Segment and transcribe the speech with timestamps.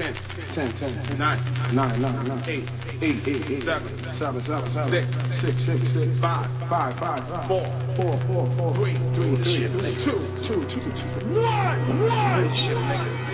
[0.00, 0.14] 10,
[0.54, 2.68] 10, 10, 9, 9, 9, 9, 8,
[3.02, 4.90] 8, 8, 8, 7, 7, 7, 7,
[5.42, 7.60] 6, 6, 6, 6, 5, 5, 5, 4,
[7.96, 10.88] 4, 4, 4, 3, 3, 3, 2, 2, 2, 2,
[11.36, 13.30] 1, 1.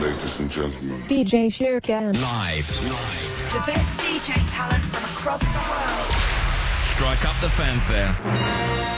[0.00, 1.04] Ladies and gentlemen.
[1.06, 2.18] DJ Shir Khan.
[2.18, 2.64] Live.
[2.70, 3.52] Live.
[3.52, 6.12] The best DJ talent from across the world.
[6.96, 8.97] Strike up the fanfare.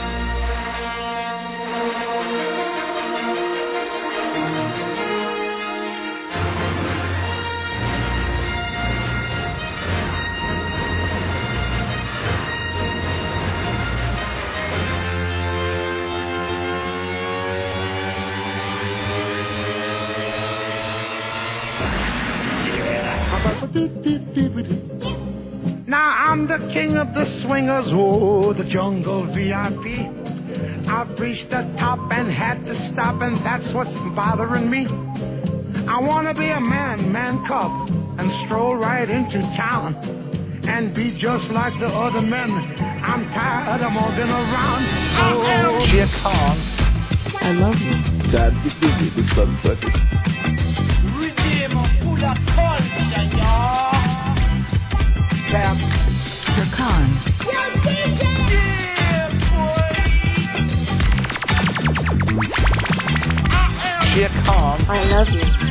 [25.87, 30.09] Now I'm the king of the swingers, oh, the jungle VIP.
[30.89, 34.87] I've reached the top and had to stop, and that's what's bothering me.
[35.87, 37.71] I wanna be a man, man cub,
[38.19, 39.95] and stroll right into town
[40.67, 42.51] and be just like the other men.
[42.51, 44.85] I'm tired of moving around.
[45.17, 46.57] Oh, Dear Khan,
[47.41, 47.95] I love you.
[55.51, 56.47] Dad, you busy with sunset.
[56.47, 57.19] Cap, Shir Khan.
[64.15, 65.70] Dear Khan, I love you.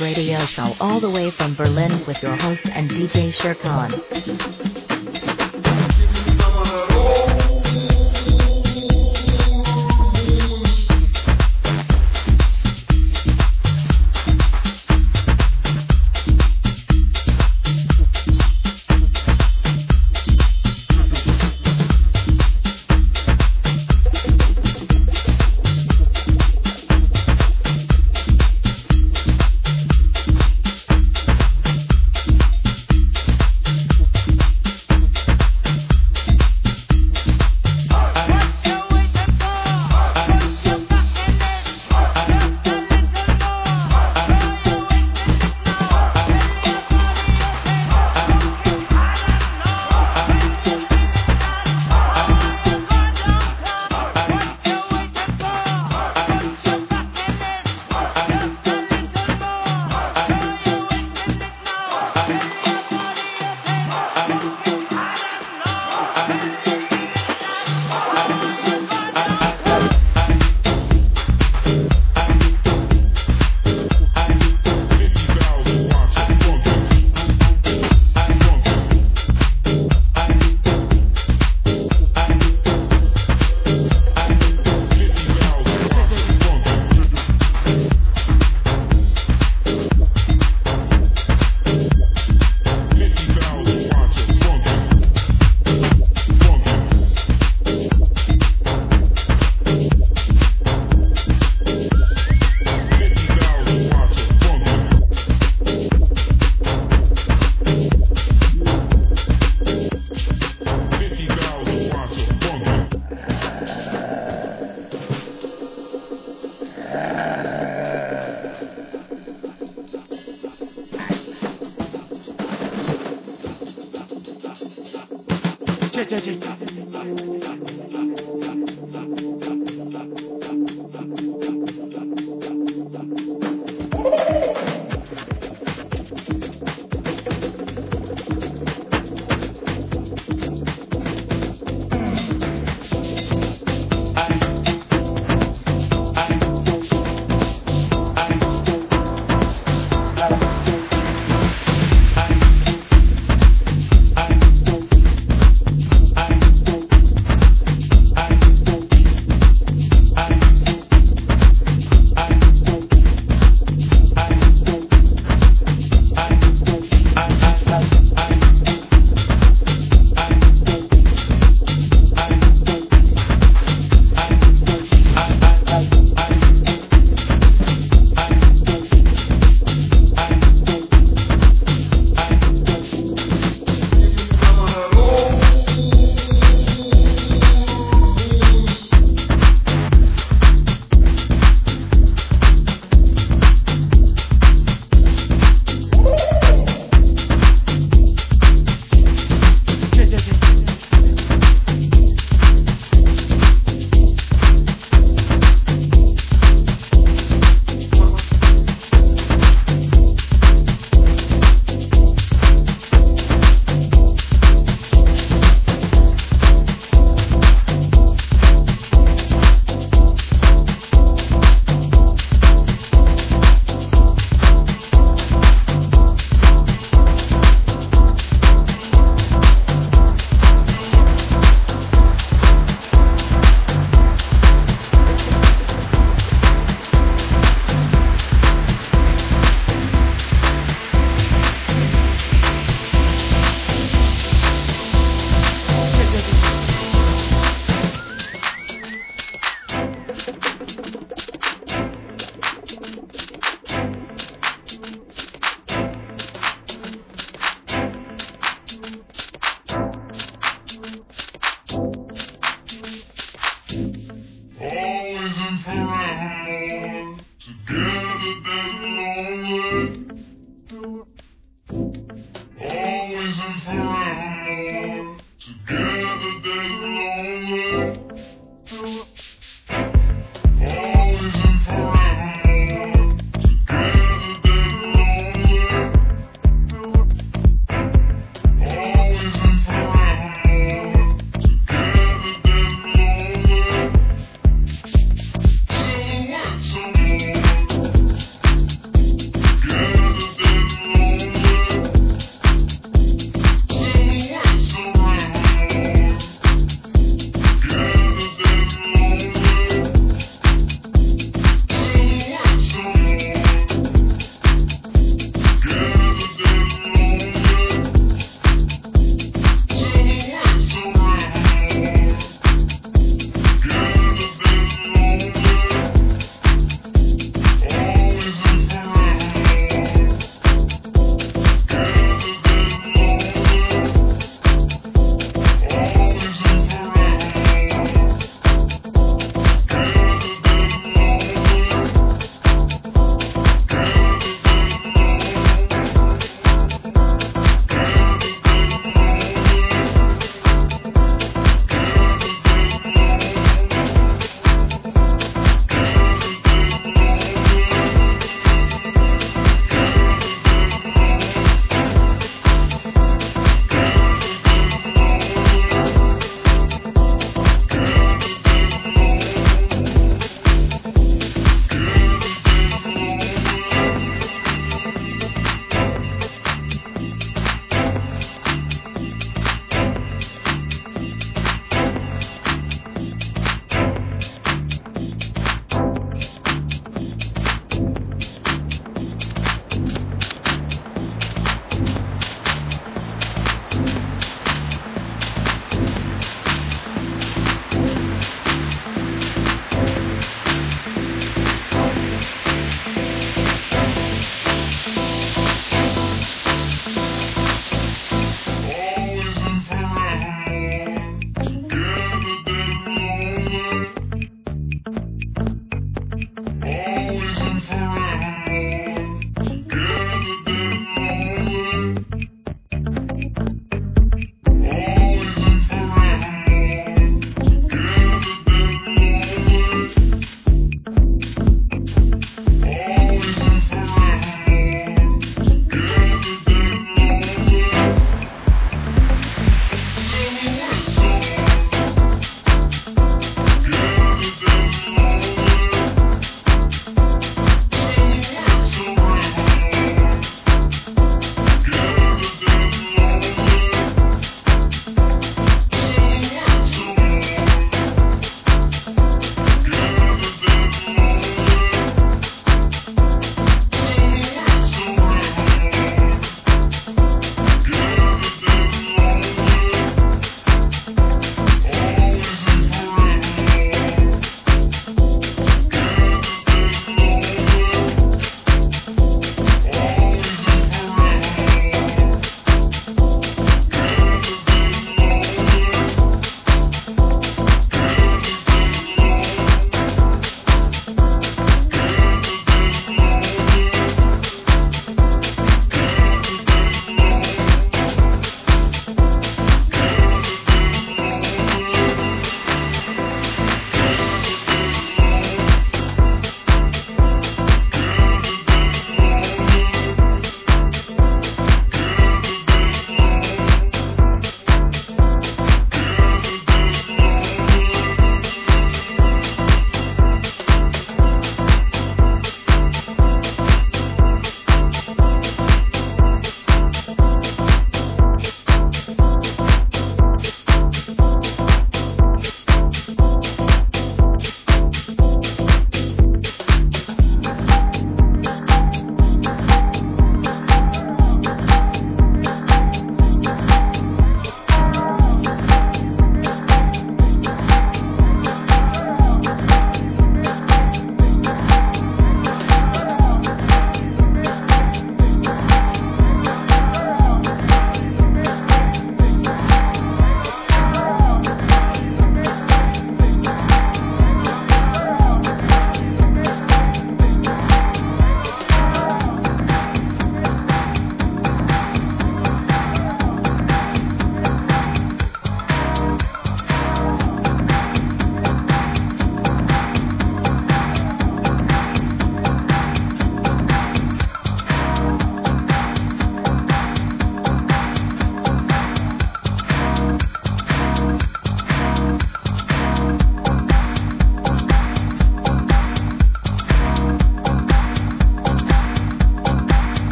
[0.00, 4.49] Radio show all the way from Berlin with your host and DJ Shir Khan.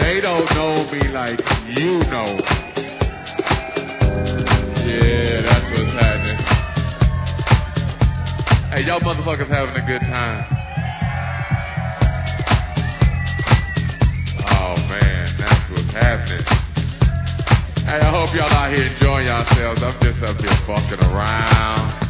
[0.00, 2.38] they don't know me like you know.
[4.86, 6.40] Yeah, that's what's happening.
[8.72, 10.46] Hey, y'all motherfuckers having a good time.
[14.48, 16.44] Oh man, that's what's happening.
[17.84, 19.82] Hey, I hope y'all out here enjoying yourselves.
[19.82, 22.09] I'm just up here fucking around.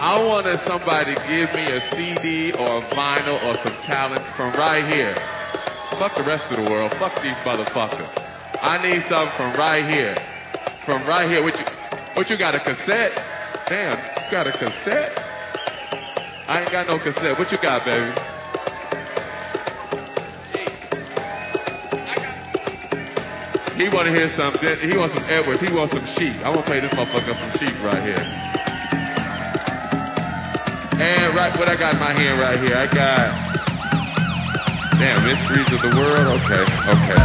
[0.00, 0.14] I
[0.66, 5.14] somebody to give me a CD or a vinyl or some talents from right here.
[5.98, 6.92] Fuck the rest of the world.
[6.98, 8.10] Fuck these motherfuckers.
[8.60, 10.16] I need something from right here.
[10.84, 11.42] From right here.
[11.42, 11.64] What you,
[12.14, 13.12] what you got, a cassette?
[13.68, 15.18] Damn, you got a cassette?
[16.48, 17.38] I ain't got no cassette.
[17.38, 18.12] What you got, baby?
[23.76, 24.56] He want to hear some.
[24.88, 25.60] He wants some Edwards.
[25.60, 26.36] He wants some sheep.
[26.44, 28.53] I want to play this motherfucker some sheep right here.
[31.00, 33.64] And right, what I got in my hand right here, I got.
[34.98, 36.40] Damn, mysteries of the world.
[36.40, 37.18] Okay, okay.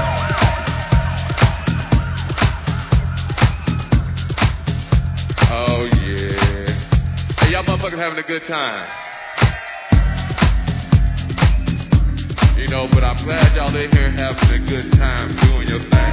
[5.51, 6.73] Oh yeah.
[7.37, 8.89] Hey, y'all motherfuckers having a good time.
[12.57, 16.08] You know, but I'm glad y'all in here having a good time doing your thing.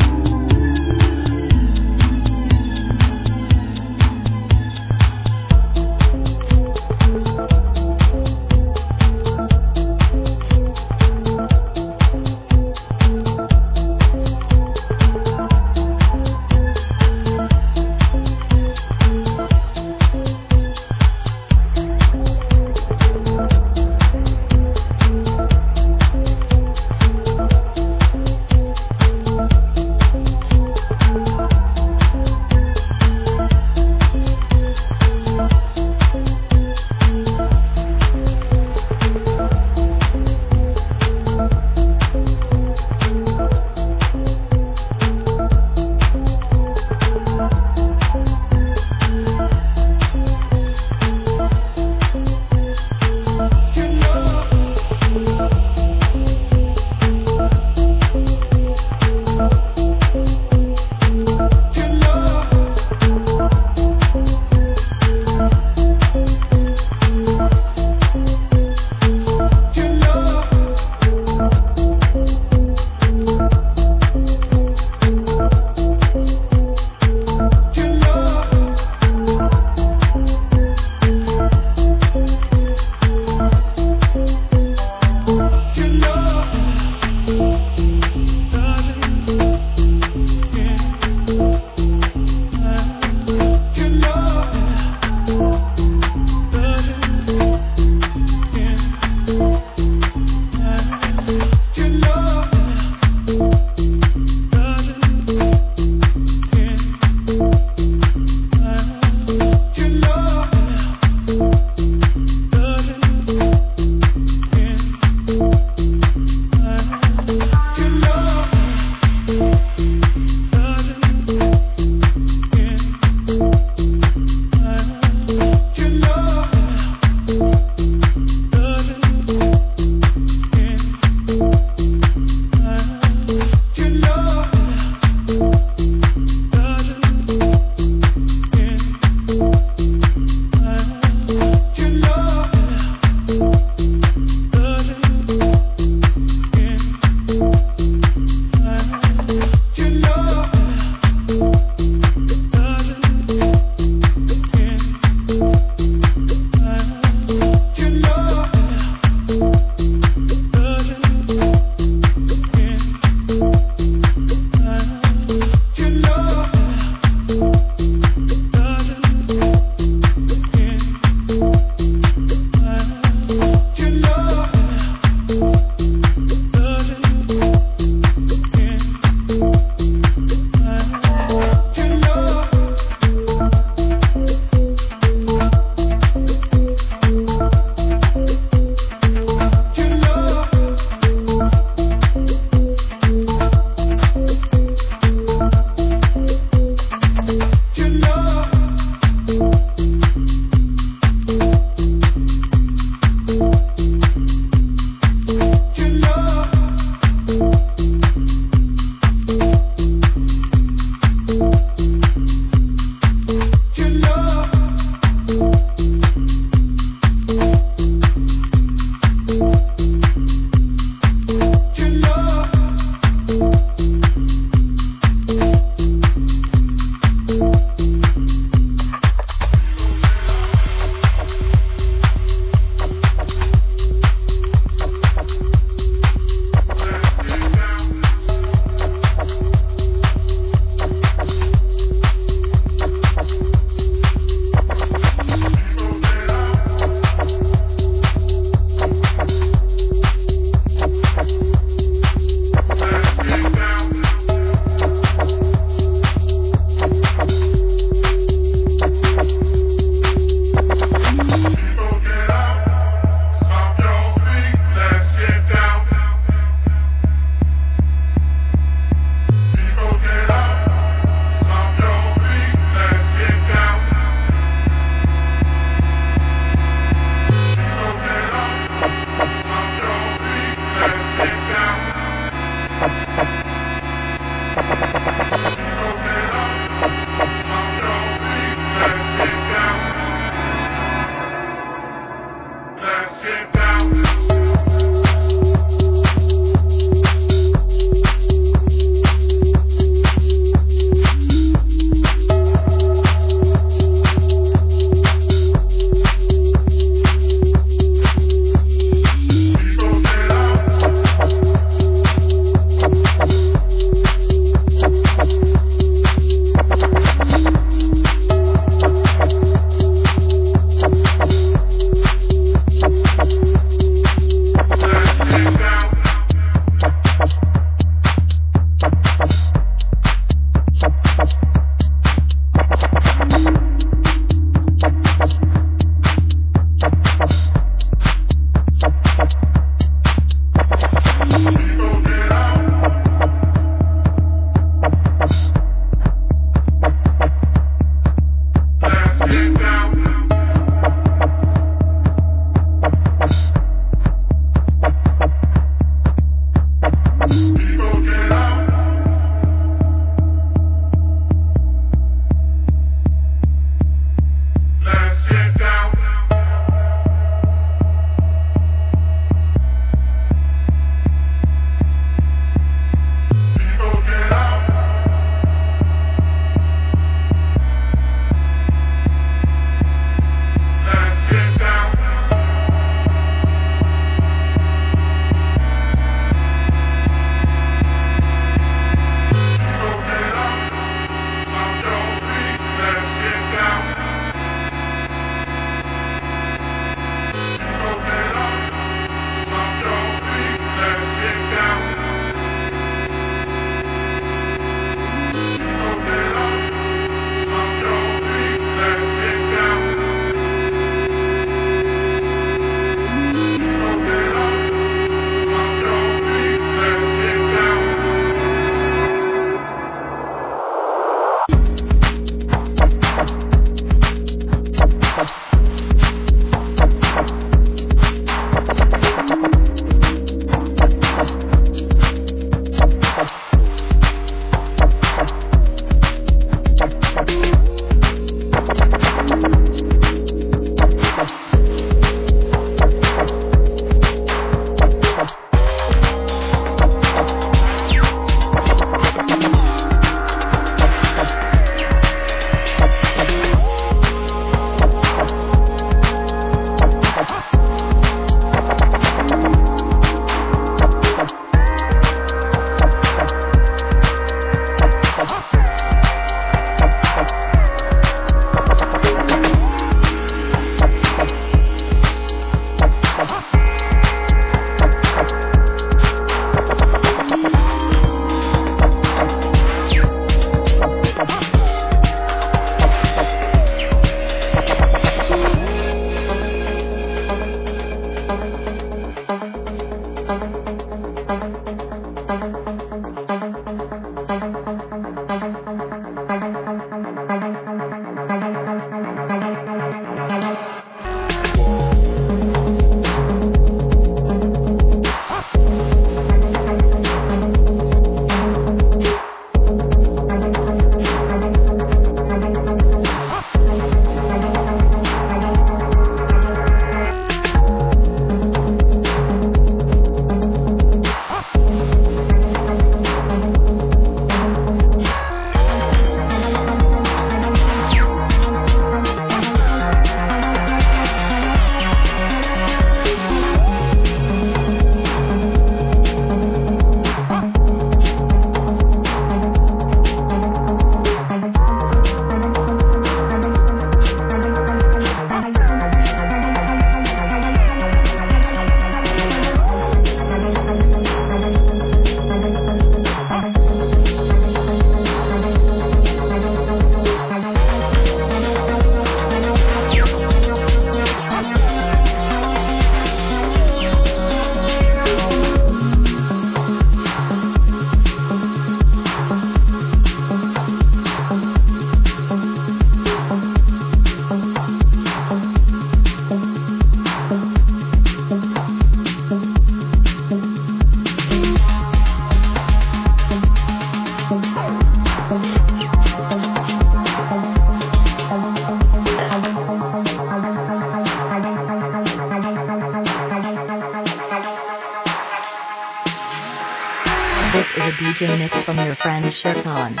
[599.44, 600.00] Your friend